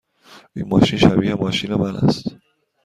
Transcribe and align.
این 0.55 0.67
ماشین 0.69 0.99
شبیه 0.99 1.35
ماشین 1.35 1.73
من 1.75 1.95
است. 1.95 2.27